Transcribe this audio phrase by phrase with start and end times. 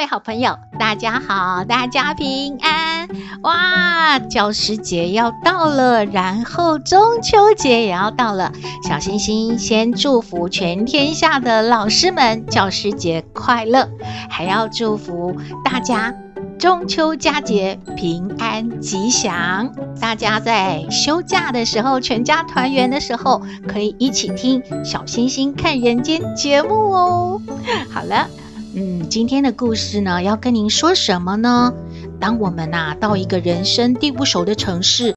[0.00, 3.06] 各位好朋友，大家好，大家平安
[3.42, 4.18] 哇！
[4.18, 8.50] 教师节要到了，然后中秋节也要到了。
[8.88, 13.90] 小星星先祝福全天下的老师们教师节快乐，
[14.30, 16.14] 还要祝福大家
[16.58, 19.70] 中秋佳节平安吉祥。
[20.00, 27.42] 大家在休假的时候，全家团圆的时候，可以一起听小星星看人间节目哦。
[27.90, 28.26] 好了。
[28.72, 31.74] 嗯，今天的故事呢，要跟您说什么呢？
[32.20, 35.16] 当我们呐、到一个人生地不熟的城市，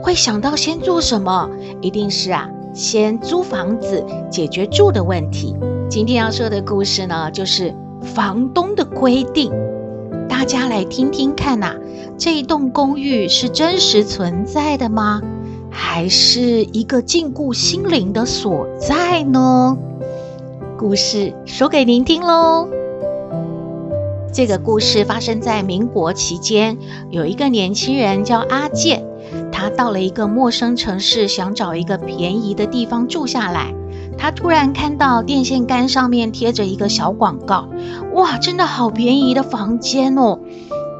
[0.00, 1.50] 会想到先做什么？
[1.82, 5.54] 一定是啊，先租房子解决住的问题。
[5.90, 9.52] 今天要说的故事呢，就是房东的规定。
[10.26, 11.74] 大家来听听看呐、
[12.16, 15.20] 这一栋公寓是真实存在的吗？
[15.70, 19.76] 还是一个禁锢心灵的所在呢？
[20.78, 22.68] 故事说给您听喽。
[24.32, 26.78] 这个故事发生在民国期间，
[27.10, 29.04] 有一个年轻人叫阿健，
[29.50, 33.74] 他到了一个陌生城市，想找一个便宜的地方住下来。
[34.16, 37.68] 他突然看到电线杆上面贴着一个小广告，
[38.14, 40.38] 哇，真的好便宜的房间哦！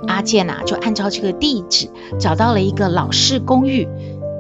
[0.09, 3.87] 阿健啊，就按照这个地址找到了一个老式公寓，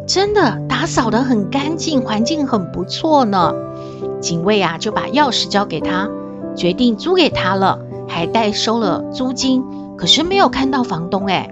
[0.04, 3.54] 真的打扫得很干净，环境很不错呢。
[4.20, 6.08] 警卫啊，就把钥匙交给他，
[6.56, 9.64] 决定租给他了，还代收了租金。
[9.96, 11.48] 可是没有看到房东哎。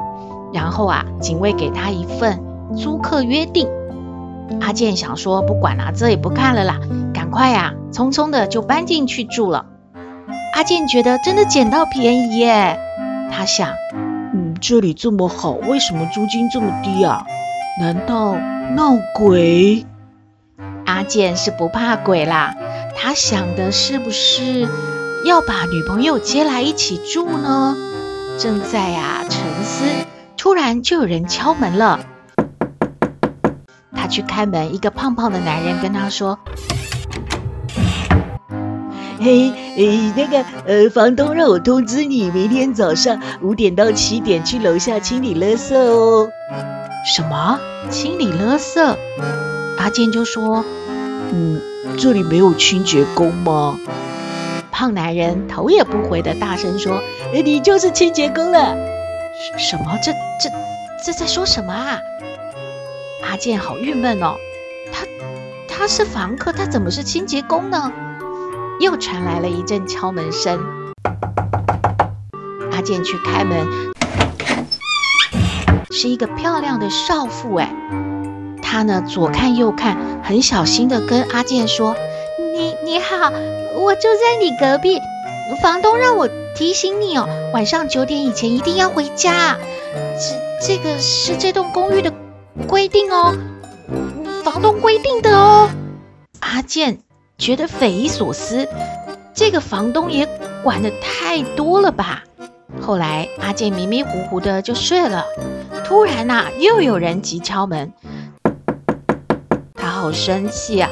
[0.53, 2.41] 然后啊，警卫给他一份
[2.77, 3.69] 租客约定。
[4.60, 6.78] 阿健想说，不管了，这也不看了啦，
[7.12, 9.66] 赶快呀，匆匆的就搬进去住了。
[10.54, 12.78] 阿健觉得真的捡到便宜耶，
[13.31, 13.71] 他想，
[14.33, 17.27] 嗯，这里这么好，为什么租金这么低啊？
[17.81, 18.37] 难道
[18.75, 19.84] 闹鬼？
[20.97, 22.55] 阿健是不怕鬼啦，
[22.97, 24.67] 他想的是不是
[25.27, 27.77] 要把女朋友接来一起住呢？
[28.39, 29.84] 正在啊沉思，
[30.39, 32.01] 突然就有人敲门了。
[33.95, 36.39] 他去开门，一个胖胖的男人跟他说
[39.21, 46.31] ：“嘿，诶，那个呃，房东让我通知你，明天早上五点到七点去楼下清理垃圾哦。”
[47.15, 47.61] 什么？
[47.91, 48.97] 清理垃圾？
[49.77, 50.65] 阿健就说。
[51.36, 51.60] 嗯，
[51.98, 53.78] 这里没有清洁工吗？
[54.72, 57.02] 胖男人头也不回的大声说
[57.44, 58.74] ：“你就是清洁工了。”
[59.58, 59.98] 什么？
[60.02, 60.50] 这这
[61.04, 61.98] 这在说什么啊？
[63.22, 64.36] 阿健好郁闷哦，
[64.91, 65.06] 他
[65.69, 67.92] 他是房客，他怎么是清洁工呢？
[68.80, 70.58] 又传来了一阵敲门声。
[72.72, 73.66] 阿健去开门，
[75.91, 77.74] 是一个漂亮的少妇哎。
[78.76, 81.97] 他呢，左看右看，很小心地跟阿健说
[82.54, 83.32] ：“你你好，
[83.75, 85.00] 我住在你隔壁。
[85.62, 89.56] 房东让我提醒你哦，晚上九点以前一定要回家。
[90.60, 92.12] 这这个是这栋公寓的
[92.69, 93.34] 规定哦，
[94.44, 95.70] 房东规定的哦。”
[96.41, 96.98] 阿健
[97.38, 98.69] 觉得匪夷所思，
[99.32, 100.28] 这个房东也
[100.62, 102.25] 管得太多了吧？
[102.82, 105.25] 后来阿健迷迷糊糊的就睡了。
[105.82, 107.91] 突然呐，又有人急敲门。
[110.06, 110.89] 好生气啊！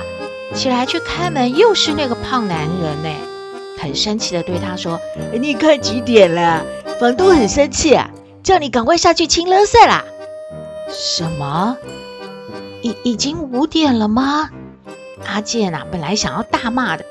[0.56, 3.08] 起来去开门，又是那个胖男人呢，
[3.78, 5.00] 很生气的对他说
[5.40, 6.64] ：“你看几点了？
[6.98, 8.10] 房东很生气啊，
[8.42, 10.04] 叫你赶快下去清垃圾啦！”
[10.90, 11.76] 什么？
[12.82, 14.50] 已已经五点了吗？
[15.24, 17.04] 阿健啊，本来想要大骂的，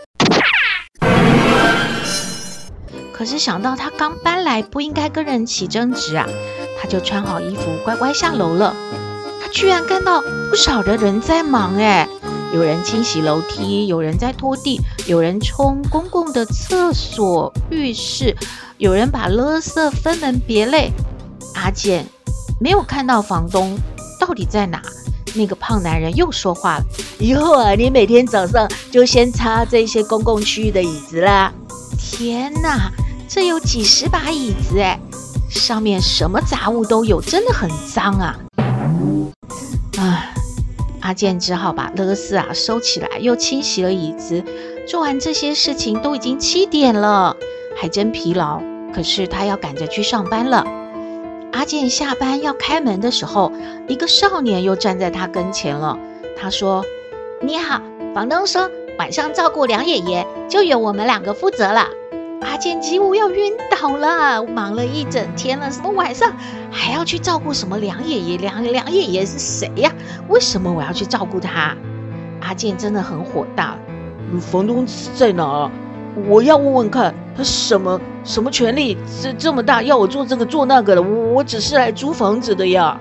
[3.13, 6.27] 可是想到他刚搬来，不应该跟人起争执啊，
[6.81, 8.75] 他就穿好衣服，乖乖下楼了。
[9.53, 10.19] 居然看到
[10.49, 12.09] 不少的人在忙哎，
[12.51, 18.35] 有人清洗楼梯，有人在拖地，有人冲公共的厕所、浴室，
[18.79, 20.91] 有人把垃圾分门别类。
[21.53, 22.03] 阿健
[22.59, 23.77] 没有看到房东
[24.19, 24.81] 到底在哪？
[25.35, 26.83] 那个胖男人又说话了
[27.19, 31.53] ：“以后啊，你每天早上就先擦这些公共区域的椅子啦。”
[31.97, 32.91] 天哪，
[33.27, 34.99] 这有几十把椅子哎，
[35.47, 38.35] 上面什么杂物都有，真的很脏啊！
[41.03, 44.41] 阿健只好把垃圾啊收起来，又清洗了椅子。
[44.87, 47.35] 做完这些事情都已经七点了，
[47.75, 48.61] 还真疲劳。
[48.95, 50.65] 可是他要赶着去上班了。
[51.51, 53.51] 阿健下班要开门的时候，
[53.89, 55.99] 一个少年又站在他跟前了。
[56.37, 56.85] 他说
[57.43, 57.81] ：“你好，
[58.15, 61.89] 房东说晚上照顾梁爷爷就由我们两个负责了。”
[62.43, 66.33] 阿健几乎要晕倒了，忙了一整天了，什么晚上
[66.69, 68.37] 还要去照顾什么梁爷爷？
[68.37, 69.91] 梁梁爷爷是谁呀？
[70.27, 71.75] 为什么我要去照顾他？
[72.41, 73.75] 阿健真的很火大。
[74.41, 74.85] 房东
[75.15, 75.69] 在哪？
[76.27, 81.01] 我要问问看，他什么什么权利这这么大，要我做这个做那个的？
[81.01, 82.97] 我我只是来租房子的呀。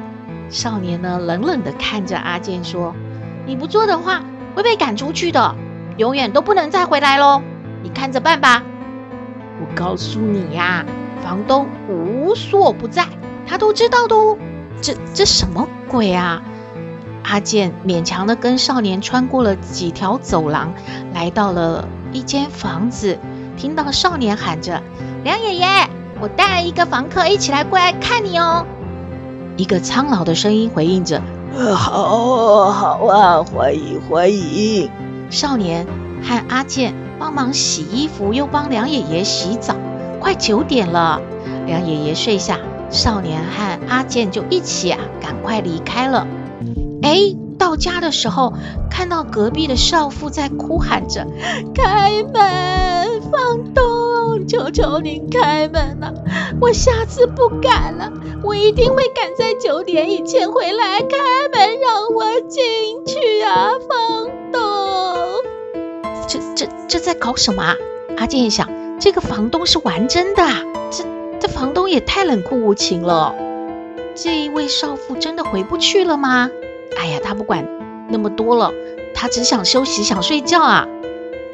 [0.49, 2.95] 少年呢，冷冷地看着阿健说
[3.45, 4.23] ：“你不做的话，
[4.55, 5.55] 会被赶出去的，
[5.97, 7.43] 永远都不能再回来喽。
[7.83, 8.63] 你看着办吧。”
[9.63, 10.85] 我告诉你呀，
[11.23, 13.07] 房东无所不在，
[13.47, 14.37] 他都知道的哦。
[14.81, 16.43] 这这什么鬼啊？
[17.23, 20.75] 阿健勉强的跟少年穿过了几条走廊，
[21.15, 23.17] 来到了一间房子，
[23.57, 24.83] 听到少年喊着
[25.23, 25.67] ：“梁爷爷，
[26.21, 28.67] 我带了一个房客一起来过来看你哦。”
[29.57, 31.23] 一个苍老的声音回应着
[31.55, 34.91] ：“呃，好，好啊，欢迎，欢迎。”
[35.31, 35.87] 少年
[36.25, 36.93] 和阿健。
[37.23, 39.77] 帮忙洗衣服，又帮梁爷爷洗澡。
[40.19, 41.23] 快九点了，
[41.67, 42.59] 梁爷爷睡下，
[42.91, 46.27] 少年和阿健就一起啊，赶快离开了。
[47.01, 48.55] 哎，到家的时候，
[48.91, 51.25] 看到隔壁的少妇在哭喊着
[51.73, 56.13] ：“开门，房东，求求您开门啊！
[56.61, 60.99] 我下次不敢了，我一定会赶在九点以前回来。
[60.99, 61.07] 开
[61.55, 62.61] 门，让我进
[63.07, 64.61] 去啊，房东。”
[66.33, 67.77] 这这这在搞什么啊？
[68.17, 68.67] 阿健一想，
[68.99, 70.43] 这个房东是玩真的？
[70.91, 71.05] 这
[71.39, 73.35] 这房东也太冷酷无情了。
[74.15, 76.49] 这一位少妇真的回不去了吗？
[76.99, 77.69] 哎呀，他不管
[78.09, 78.73] 那么多了，
[79.15, 80.87] 他只想休息，想睡觉啊。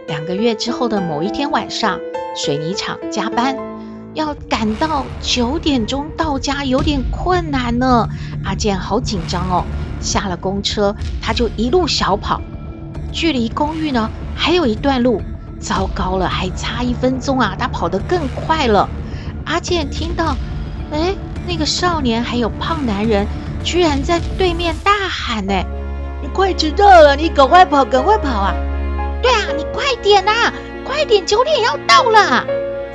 [0.06, 1.98] 两个月之后的某一天晚上，
[2.36, 3.56] 水泥厂加班，
[4.14, 8.08] 要赶到九点钟到家，有点困难呢。
[8.44, 9.64] 阿健好紧张哦，
[10.00, 12.40] 下了公车，他就一路小跑，
[13.18, 15.20] 距离公寓呢，还有一段路，
[15.58, 17.56] 糟糕了，还差一分钟啊！
[17.58, 18.88] 他跑得更快了。
[19.44, 20.36] 阿健听到，
[20.92, 21.16] 哎，
[21.48, 23.26] 那个少年还有胖男人，
[23.64, 25.52] 居然在对面大喊呢
[26.22, 28.54] ：“你快迟到了，你赶快跑，赶快跑啊！”
[29.20, 30.52] 对啊，你快点呐、啊，
[30.86, 32.44] 快点，九点要到了。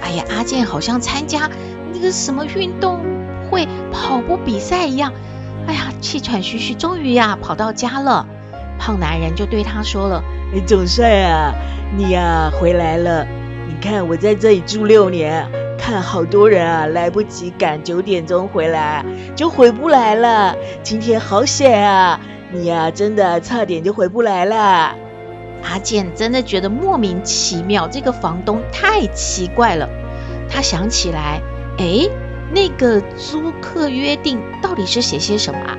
[0.01, 1.49] 哎呀，阿健好像参加
[1.91, 3.01] 那个什么运动
[3.51, 5.11] 会跑步比赛一样，
[5.67, 8.25] 哎呀，气喘吁吁，终于呀跑到家了。
[8.85, 10.21] 胖男人就对他说了。
[10.53, 11.55] 哎，总算啊，
[11.95, 13.25] 你呀、啊、回来了！
[13.65, 15.49] 你看我在这里住六年，
[15.79, 19.05] 看好多人啊来不及赶九点钟回来，
[19.37, 20.53] 就回不来了。
[20.83, 22.19] 今天好险啊！
[22.51, 24.93] 你呀、啊、真的差点就回不来了。
[25.63, 29.87] 阿健真的觉得莫名其妙，这个房东太奇怪了。
[30.49, 31.39] 他想起来，
[31.77, 32.05] 哎，
[32.53, 35.77] 那个租客约定到底是写些什么啊？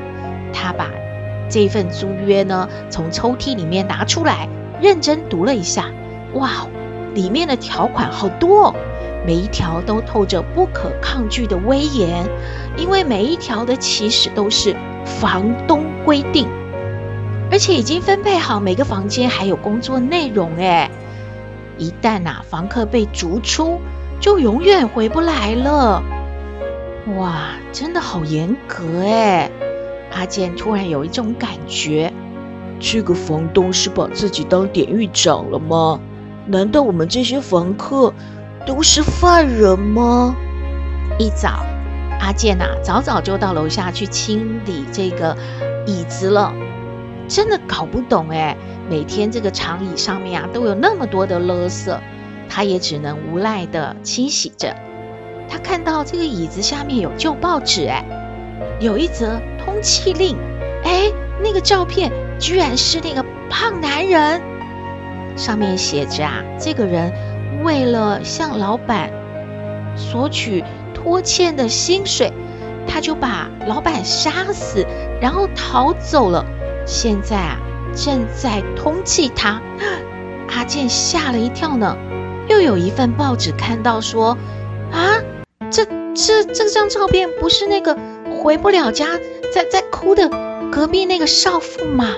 [0.55, 0.89] 他把
[1.49, 4.49] 这份租约呢从抽屉里面拿出来。
[4.81, 5.87] 认真读了一下，
[6.35, 6.67] 哇，
[7.15, 8.75] 里面的条款好多哦，
[9.25, 12.27] 每一条都透着不可抗拒的威严，
[12.77, 16.49] 因为每一条的起始都是房东规定，
[17.51, 20.51] 而且已经分配好每个房间还有工作内容。
[20.59, 20.91] 哎，
[21.79, 23.81] 一旦呐房客被逐出，
[24.21, 26.03] 就永远回不来了。
[27.17, 29.51] 哇，真的好严格哎！
[30.13, 32.13] 阿健突然有一种感觉。
[32.81, 36.01] 这个房东是把自己当典狱长了吗？
[36.47, 38.13] 难道我们这些房客
[38.67, 40.37] 都是犯人吗？
[41.19, 41.65] 一早，
[42.21, 45.35] 阿健呐，早早就到楼下去清理这个
[45.87, 46.53] 椅子了。
[47.27, 48.55] 真的搞不懂哎，
[48.91, 51.97] 每天这个长椅上面啊，都有那么多的垃圾，
[52.51, 54.77] 他也只能无奈地清洗着。
[55.49, 58.05] 他看到这个椅子下面有旧报纸，哎，
[58.81, 59.41] 有一则
[59.75, 60.37] 通缉令，
[60.85, 61.11] 哎，
[61.43, 62.13] 那个照片。
[62.39, 64.41] 居然是那个胖男人，
[65.37, 67.13] 上面写着啊，这个人
[67.65, 69.11] 为了向老板
[69.97, 70.63] 索取
[70.93, 72.33] 拖欠的薪水，
[72.87, 74.85] 他就把老板杀死，
[75.21, 76.45] 然后逃走了。
[76.87, 77.59] 现在啊，
[77.95, 79.61] 正在通缉他。
[80.49, 81.97] 阿健吓了一跳呢。
[82.49, 84.37] 又有一份报纸看到说，
[84.93, 85.19] 啊，
[85.71, 87.97] 这这这张照片不是那个
[88.43, 89.07] 回不了家，
[89.55, 90.29] 在在哭的。
[90.73, 92.09] 隔壁那个少妇吗？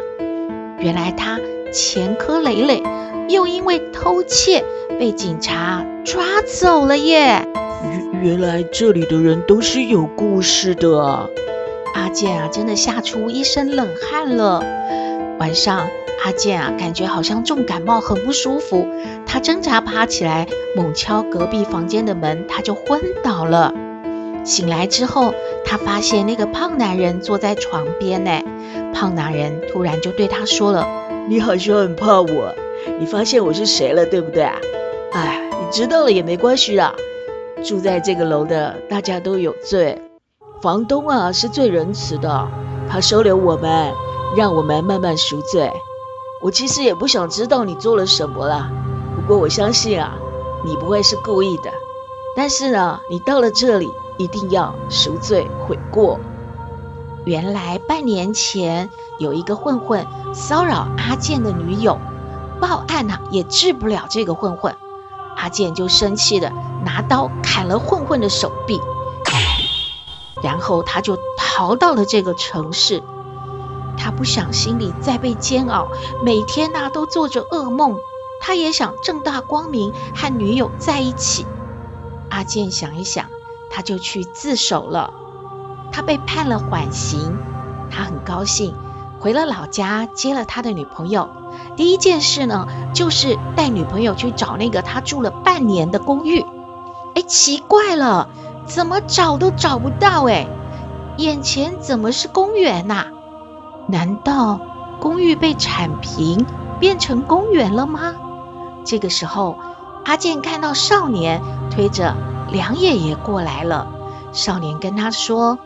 [0.79, 1.39] 原来她
[1.71, 2.83] 前科累累，
[3.29, 4.65] 又因为偷窃
[4.99, 7.47] 被警察抓走了耶。
[7.85, 11.29] 原原来这里的人都是有故事的啊。
[11.95, 14.65] 阿健啊，真的吓出一身冷汗了。
[15.39, 15.87] 晚上，
[16.25, 18.89] 阿健啊，感觉好像重感冒，很不舒服。
[19.27, 23.75] 他挣扎爬起来，猛敲隔壁房间的门，他就昏倒了。
[24.47, 25.35] 醒来之后，
[25.65, 28.31] 他发现那个胖男人坐在床边呢。
[28.95, 30.87] 胖男人突然就对他说了
[31.29, 32.55] ：“你好像很怕我，
[33.01, 34.57] 你发现我是谁了，对不对啊？
[35.13, 36.95] 哎，你知道了也没关系啊。
[37.65, 40.01] 住在这个楼的大家都有罪，
[40.63, 42.49] 房东啊是最仁慈的，
[42.89, 43.93] 他收留我们，
[44.37, 45.71] 让我们慢慢赎罪。”
[46.41, 48.71] 我其实也不想知道你做了什么了，
[49.17, 50.17] 不过我相信啊，
[50.65, 51.71] 你不会是故意的。
[52.37, 56.19] 但是呢，你到了这里一定要赎罪悔过。
[57.25, 61.99] 原来半年前有一个混混骚扰阿健的女友，
[62.61, 64.77] 报案啊也治不了这个混混，
[65.37, 66.53] 阿健就生气的
[66.85, 68.81] 拿刀砍了混混的手臂，
[70.43, 73.03] 然后他就逃到了这个城市。
[73.99, 75.89] 他不想心里再被煎熬，
[76.23, 77.97] 每天呐、都做着噩梦。
[78.41, 81.47] 他也想正大光明和女友在一起。
[82.29, 83.27] 阿健想一想，
[83.77, 85.13] 他就去自首了。
[85.93, 87.37] 他被判了缓刑，
[87.91, 88.75] 他很高兴，
[89.21, 91.29] 回了老家接了他的女朋友。
[91.77, 96.41] 第一件事呢，就是带女朋友去找那个他住了半年的公寓。
[97.17, 98.31] 哎，奇怪了，
[98.65, 100.47] 怎么找都找不到哎，
[101.19, 103.09] 眼前怎么是公园呐、
[103.89, 104.59] 难道
[105.01, 106.47] 公寓被铲平
[106.81, 108.15] 变成公园了吗？
[108.87, 109.59] 这个时候，
[110.07, 112.17] 阿健看到少年推着
[112.51, 113.89] 梁爷爷过来了。
[114.33, 115.59] 少年跟他说：“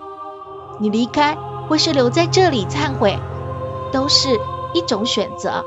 [0.79, 1.37] 你离开
[1.69, 3.19] 或是留在这里忏悔，
[3.93, 4.39] 都是
[4.73, 5.65] 一种选择。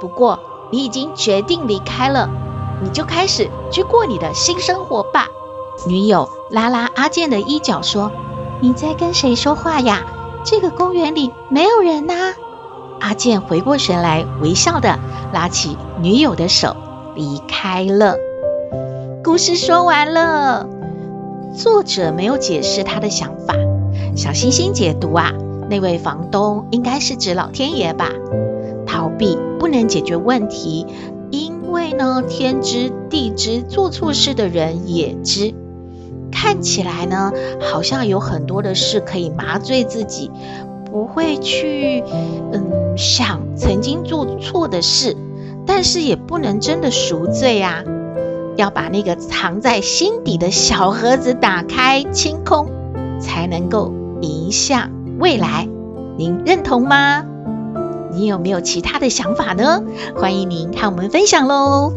[0.00, 0.38] 不过
[0.70, 2.28] 你已经决定离开了，
[2.82, 5.26] 你就开始去过你的新生活吧。”
[5.86, 8.10] 女友拉拉阿健的衣角说
[8.60, 10.06] ：“你在跟谁说话呀？”
[10.42, 12.32] 这个公园里没有人呐。
[13.00, 14.98] 阿健回过神来，微笑地
[15.32, 16.74] 拉起女友的手
[17.14, 18.16] 离开了。
[19.26, 20.68] 故事说完了，
[21.52, 23.56] 作者没有解释他的想法。
[24.14, 25.32] 小星星解读啊，
[25.68, 28.08] 那位房东应该是指老天爷吧？
[28.86, 30.86] 逃避不能解决问题，
[31.32, 35.52] 因为呢，天知地知，做错事的人也知。
[36.30, 40.30] 看起来呢，好像有很多的事可以麻醉自己，
[40.84, 42.00] 不会去
[42.52, 45.16] 嗯想曾经做错的事，
[45.66, 47.82] 但是也不能真的赎罪啊，
[48.56, 52.70] 要把那个藏在心底的小盒子打开清空，
[53.20, 55.68] 才能够迎向未来。
[56.16, 57.22] 您认同吗？
[58.12, 59.82] 你有没有其他的想法呢？
[60.16, 61.92] 欢迎您和我们分享喽。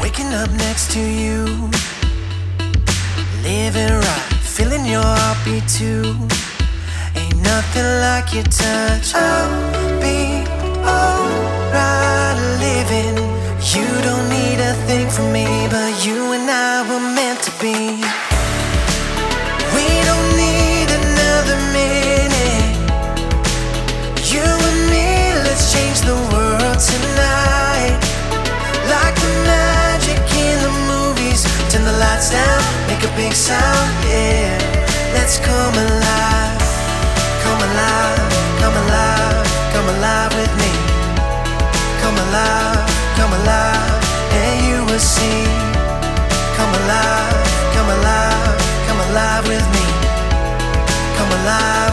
[0.00, 1.44] Waking up next to you,
[3.44, 6.16] living right, feeling your heartbeat too.
[7.14, 9.14] Ain't nothing like your touch.
[9.14, 10.44] I'll be
[13.74, 17.96] You don't need a thing from me, but you and I were meant to be.
[19.74, 22.76] We don't need another minute.
[24.28, 27.96] You and me, let's change the world tonight.
[28.92, 31.40] Like the magic in the movies.
[31.72, 34.31] Turn the lights down, make a big sound, yeah.
[42.32, 44.04] Alive, come alive,
[44.40, 45.44] and you will see.
[46.56, 47.36] Come alive,
[47.74, 49.86] come alive, come alive with me.
[51.18, 51.91] Come alive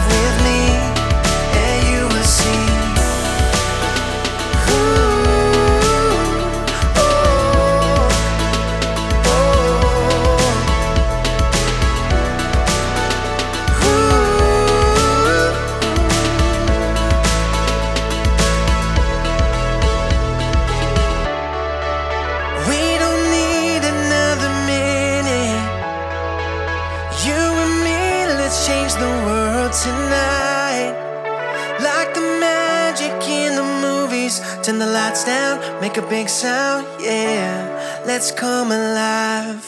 [38.20, 39.62] Let's come alive.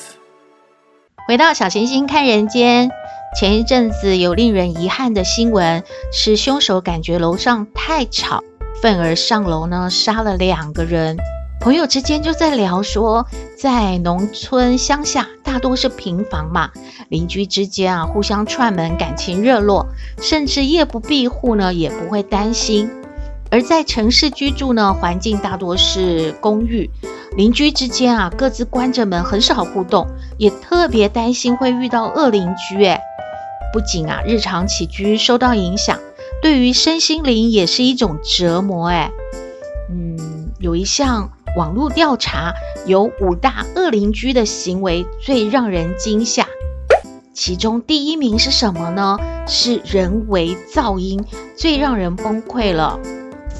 [1.26, 2.90] 回到小行星看人间，
[3.34, 5.82] 前一阵子有令人遗憾的新闻，
[6.12, 8.44] 是凶手感觉楼上太吵，
[8.82, 11.16] 愤而上楼呢，杀了两个人。
[11.62, 16.72] 朋友之间就在聊说，在农村乡下大多是平房嘛，
[17.08, 19.86] 邻居之间啊互相串门，感情热络，
[20.20, 22.90] 甚至夜不闭户呢也不会担心。
[23.52, 26.90] 而在城市居住呢，环境大多是公寓，
[27.36, 32.82] 邻居之间啊各自关着门，很少互动，也特别担心会遇到恶邻居。
[32.82, 32.98] 诶，
[33.70, 36.00] 不仅啊日常起居受到影响，
[36.40, 38.88] 对于身心灵也是一种折磨。
[38.88, 39.10] 哎，
[39.90, 42.54] 嗯，有一项网络调查，
[42.86, 46.46] 有五大恶邻居的行为最让人惊吓。
[47.34, 49.18] 其中第一名是什么呢？
[49.46, 51.22] 是人为噪音，
[51.54, 52.98] 最让人崩溃了。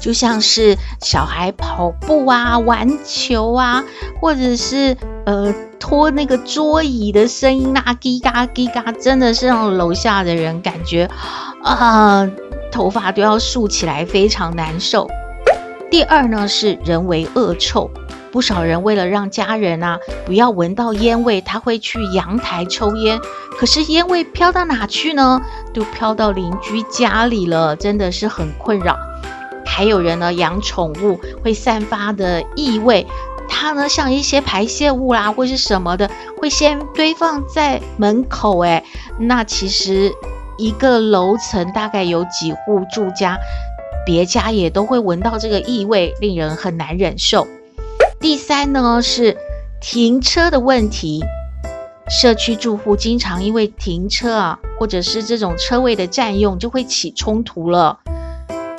[0.03, 3.81] 就像是小孩跑步啊、玩球啊，
[4.19, 11.09] 或者是呃拖那个桌椅的声音啊，滴嘎滴嘎，真的是让楼下的人感觉
[11.63, 12.29] 啊、
[12.69, 15.09] 头发都要竖起来，非常难受。
[15.89, 17.89] 第二呢是人为恶臭，
[18.29, 23.21] 不少人为了让家人啊不要闻到烟味，他会去阳台抽烟，
[23.57, 25.41] 可是烟味飘到哪去呢？
[25.73, 28.97] 都飘到邻居家里了，真的是很困扰。
[29.75, 33.07] 还有人呢，养宠物会散发的异味，
[33.49, 38.59] 它呢像一些排泄物啦，或是什么的，会先堆放在门口。
[38.59, 38.83] 诶，
[39.17, 40.13] 那其实
[40.59, 43.39] 一个楼层大概有几户住家，
[44.05, 47.47] 别家也都会闻到这个异味，令人很难忍受。
[48.19, 49.35] 第三呢是
[49.81, 51.25] 停车的问题，
[52.07, 57.97] 社区住户经常因为停车啊，或者是这种车位的占用，就会起冲突了。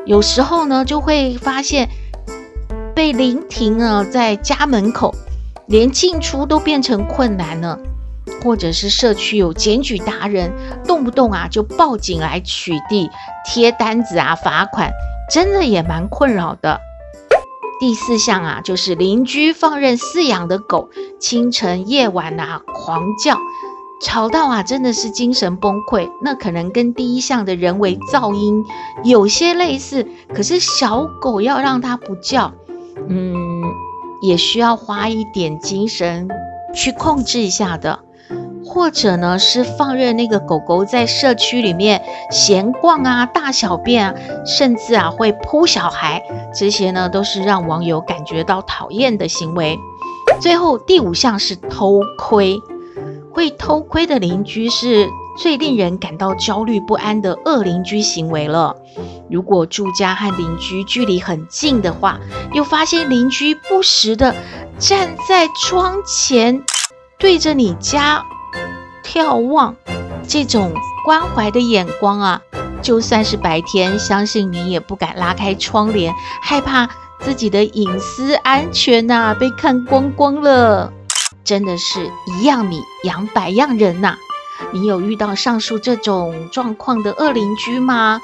[0.06, 1.88] 有时候呢，就会发现
[2.94, 5.14] 被临停啊，在家门口，
[5.66, 7.78] 连进出都变成困难了。
[8.42, 10.52] 或者是社区有检举达人，
[10.86, 13.08] 动不动啊就报警来取缔、
[13.46, 14.92] 贴单子啊、罚款，
[15.32, 16.80] 真的也蛮困扰的。
[17.80, 23.38] 第四项啊，就是邻居放任饲养的狗，清晨夜晚啊狂叫。
[24.04, 26.10] 吵到啊，真的是精神崩溃。
[26.22, 28.62] 那可能跟第一项的人为噪音
[29.02, 32.52] 有些类似，可是小狗要让它不叫，
[33.08, 33.34] 嗯，
[34.20, 36.28] 也需要花一点精神
[36.74, 38.00] 去控制一下的。
[38.66, 46.22] 或者呢，是放任那个狗狗在社区里面闲逛啊、大小便啊，甚至啊会扑小孩，
[46.58, 49.78] 这些呢都是让网友感觉到讨厌的行为。
[50.40, 52.60] 最后第五项是偷窥。
[53.34, 58.76] 会偷窥的邻居是最令人感到焦虑不安的恶邻居行为了。
[59.28, 62.20] 如果住家和邻居距离很近的话，
[62.52, 64.34] 又发现邻居不时的
[64.78, 66.62] 站在窗前
[67.18, 68.24] 对着你家
[69.04, 69.74] 眺望，
[70.28, 70.72] 这种
[71.04, 72.40] 关怀的眼光啊，
[72.80, 80.92] 就算是白天，相信你也不敢拉开窗帘，害怕自己的隐私安全呐被看光光了。
[81.44, 84.16] 真的是一样米养百样人呐！
[84.72, 88.20] 你有遇到上述这种状况的恶邻居吗？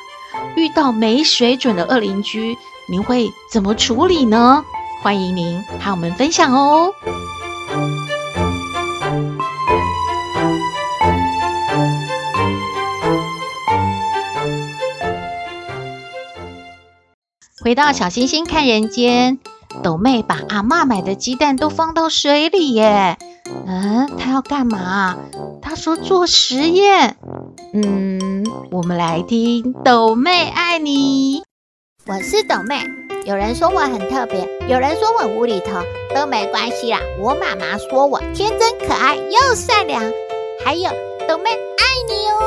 [0.57, 2.57] 遇到没水准的恶邻居，
[2.89, 4.65] 您会怎么处理呢？
[5.03, 6.93] 欢迎您和我们分享哦！
[17.63, 19.39] 回到小星星看人间。
[19.83, 23.19] 斗妹把阿嬷买的鸡蛋都放到水里耶，
[23.67, 25.17] 嗯，她要干嘛？
[25.63, 27.17] 她说做实验。
[27.73, 31.43] 嗯，我们来听斗妹爱你。
[32.07, 32.81] 我是斗妹，
[33.25, 35.81] 有人说我很特别，有人说我无厘头，
[36.15, 36.99] 都没关系啦。
[37.21, 40.03] 我妈妈说我天真可爱又善良，
[40.65, 40.91] 还有
[41.29, 42.39] 斗妹爱你哦。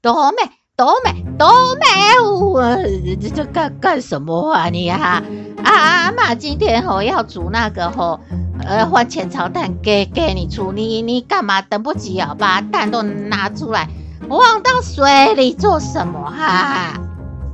[0.00, 0.61] 斗妹。
[0.74, 2.62] 斗妹，斗妹，我
[3.20, 5.22] 这这干干什么啊你啊？
[5.62, 8.18] 啊阿妈今天吼要煮那个吼
[8.64, 12.34] 呃番茄炒蛋给给你煮，你你干嘛等不及啊？
[12.38, 13.86] 把蛋都拿出来，
[14.26, 17.00] 放到水里做什么哈、啊？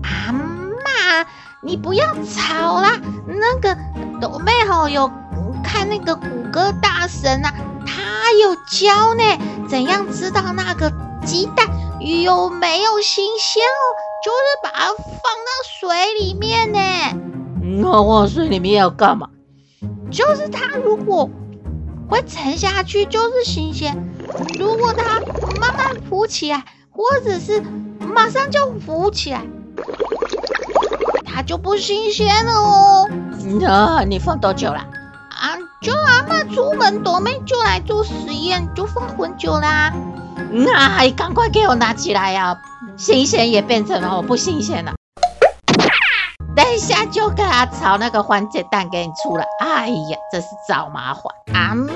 [0.04, 1.26] 阿妈，
[1.61, 3.00] 你不要吵啦。
[3.26, 3.76] 那个
[4.20, 5.11] 斗妹吼有
[5.64, 7.52] 看那个谷歌大神啊，
[7.85, 10.88] 他有教呢，怎样知道那个
[11.26, 11.66] 鸡蛋。
[12.00, 13.84] 有没有新鲜哦？
[14.24, 16.78] 就是把它放到水里面呢。
[17.80, 19.28] 那，放水里面要干嘛？
[20.11, 21.28] 就是它如果
[22.08, 23.94] 会沉下去，就是新鲜；
[24.58, 25.20] 如果它
[25.61, 27.62] 慢慢浮起来，或者是
[28.00, 29.42] 马上就浮起来，
[31.26, 33.08] 它就不新鲜了哦。
[33.61, 34.78] 那你放多久了？
[35.30, 39.92] 啊，就阿妈出门，斗妹就来做实验，就放很久啦。
[40.50, 42.56] 那你赶快给我拿起来呀！
[42.96, 44.94] 新鲜也变成了我不新鲜了。
[46.56, 49.44] 等一下就给他炒那个番茄蛋给你出来。
[49.61, 51.22] 哎呀，真是找麻烦！
[51.54, 51.87] 阿妈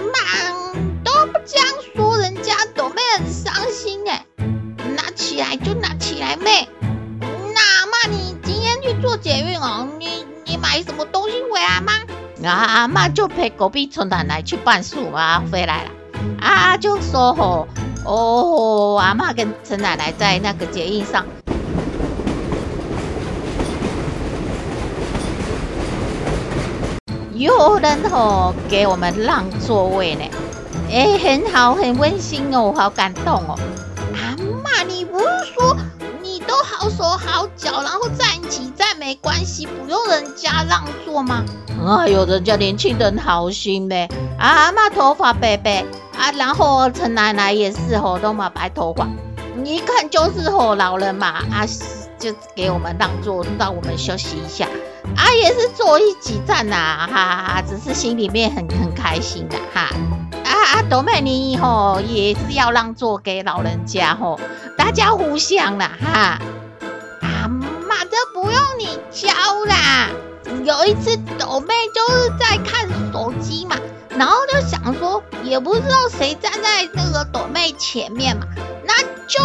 [1.03, 4.25] 都不这样说，人家斗妹很伤心哎。
[4.95, 6.69] 拿起来就拿起来妹。
[7.21, 9.89] 那阿妈，你今天去做捷运哦？
[9.99, 11.93] 你你买什么东西回来吗？
[12.45, 15.91] 啊，阿妈就陪隔壁村奶奶去办事啊，回来了。
[16.41, 17.67] 啊，就说吼，
[18.05, 21.25] 哦阿嬷跟陈奶奶在那个捷运上，
[27.35, 30.23] 有人吼给我们让座位呢，
[30.91, 33.59] 哎，很好，很温馨哦，好感动哦。
[34.15, 35.77] 阿嬷，你不是说
[36.23, 41.45] 你都好手好脚，然后站起站没关系，不用人家让座吗？
[41.85, 44.09] 哎呦，人家年轻人好心呢。
[44.39, 45.85] 阿嬷头发白白
[46.17, 49.09] 啊，然后陈奶奶也是吼，都嘛白头发，
[49.65, 51.67] 一看就是吼老人嘛啊，
[52.19, 54.67] 就给我们让座，让我们休息一下
[55.17, 59.89] 啊，也是坐一起站呐，哈哈哈，只是心里面很很开心的哈。
[60.45, 64.39] 啊啊，斗妹你吼也是要让座给老人家吼，
[64.77, 66.39] 大家互相啦哈。
[67.21, 69.29] 阿妈，这不用你教
[69.67, 70.09] 啦。
[70.65, 73.77] 有一次，抖妹就是在看手机嘛，
[74.11, 78.47] 然后就想说，也不知道谁站在那个抖妹前面嘛，
[78.85, 78.95] 那
[79.27, 79.41] 就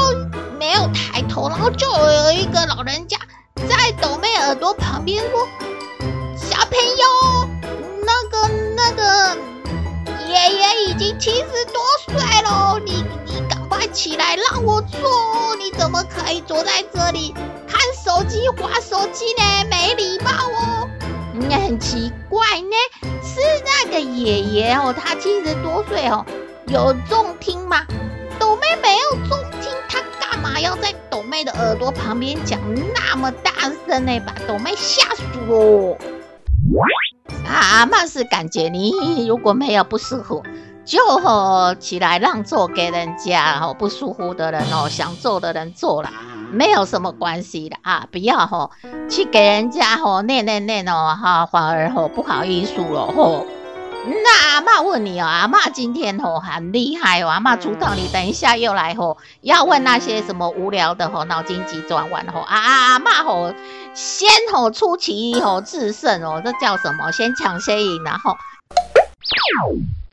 [0.60, 3.18] 没有抬头，然后就有一个老人家
[3.56, 5.48] 在抖妹耳朵旁边说
[6.38, 7.47] ：“小朋友，
[10.38, 17.34] 爷爷已经七十多岁了，你你赶快起来让我坐，你怎么可以坐在这里
[17.68, 19.66] 看手机、划手机呢？
[19.70, 20.88] 没礼貌哦。”
[21.34, 22.76] 你很奇怪呢，
[23.24, 26.24] 是那个爷爷哦，他七十多岁哦，
[26.68, 27.86] 有重听吗？
[28.40, 32.60] 斗妹没有重听，他干嘛要在斗妹的耳朵旁边讲
[32.94, 33.52] 那么大
[33.88, 34.20] 声呢？
[34.26, 35.98] 把斗妹吓死了。
[37.48, 40.44] 阿嬷是感觉你如果没有不舒服，
[40.86, 46.10] 就吼起来让座给人家吼不舒服的人哦，想坐的人坐了。
[46.50, 48.72] 没有什么关系的啊，不要吼
[49.10, 53.46] 去给人家吼念念念哦哈，反而吼不好意思了吼。
[54.10, 63.54] 那阿嬷问你哦，阿嬷今天吼很厉害哦，阿嬷出道，你等一下又来吼要问那些什么无聊的吼脑筋急转弯吼啊阿嬷吼
[63.98, 67.12] 先吼出奇吼制胜哦，这叫什么？
[67.12, 68.38] 先抢先赢然后。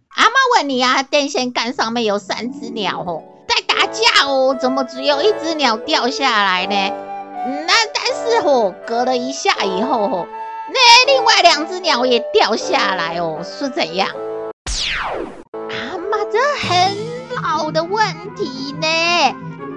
[0.09, 3.23] 阿妈问你啊，电线杆上面有三只鸟吼。
[3.47, 6.75] 在打架哦，怎么只有一只鸟掉下来呢？
[7.67, 10.27] 那但是吼，隔了一下以后吼，
[10.73, 14.09] 那另外两只鸟也掉下来哦，是怎样？
[15.53, 16.97] 阿妈，这很
[17.43, 18.89] 老的问题呢。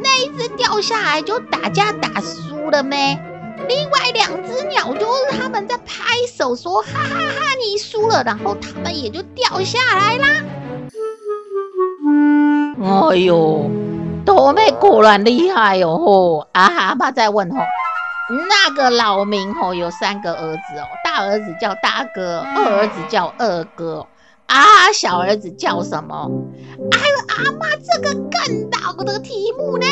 [0.01, 3.19] 那一只掉下来就打架打输了咩？
[3.67, 10.43] 另外两只鸟就是他们在拍手说哈哈哈哈，你输了，然后他们也就掉下来啦。
[12.79, 13.69] 哎呦，
[14.25, 15.97] 多妹果然厉害哟！
[15.97, 17.57] 吼，啊，阿嬷在问吼，
[18.29, 24.05] 那个老明吼有三个儿子哦，大儿子叫大哥，二儿子叫二哥，
[24.45, 26.29] 啊，小儿子叫什么？
[26.91, 29.87] 哎呦，阿嬷这个更老的题目呢，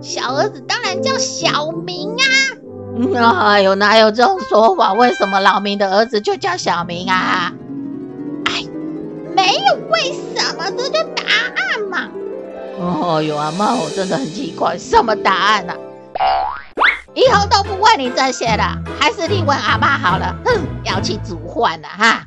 [0.00, 2.24] 小儿子当然叫小明啊！
[3.16, 4.92] 哎呦，哪有这种说法？
[4.92, 7.52] 为什么老明的儿子就叫小明啊？
[8.46, 8.64] 哎，
[9.34, 11.24] 没有为什么，这就答
[11.56, 12.08] 案嘛。
[12.78, 15.78] 哦哟，阿嬷，我真的很奇怪，什么答案呢、啊？
[17.14, 20.34] 以后都不问你这些了，还是你问阿嬷好了。
[20.44, 22.26] 哼，要去煮饭了哈。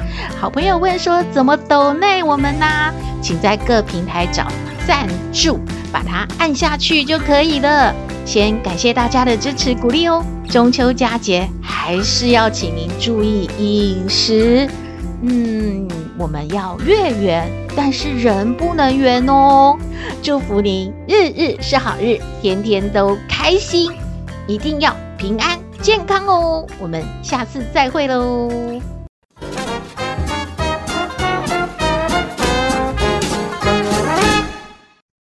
[0.39, 2.65] 好朋友问说，怎么抖内我们呢？
[3.21, 4.47] 请在各平台找
[4.87, 5.59] 赞助，
[5.91, 7.93] 把它按下去就可以了。
[8.25, 10.23] 先感谢大家的支持鼓励哦。
[10.49, 14.67] 中秋佳节还是要请您注意饮食。
[15.21, 19.77] 嗯，我们要月圆，但是人不能圆哦。
[20.23, 23.91] 祝福您日日是好日，天天都开心，
[24.47, 25.59] 一定要平安。
[25.81, 28.49] 健康哦，我们下次再会喽。